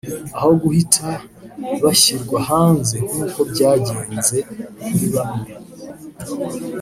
aho 0.37 0.49
guhita 0.61 1.09
bashyirwa 1.83 2.37
hanze 2.49 2.95
nk’uko 3.09 3.39
byagenze 3.51 4.37
kuri 4.81 5.05
bamwe 5.13 5.51